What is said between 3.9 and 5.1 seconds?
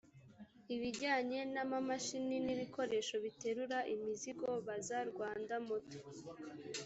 imizigo baza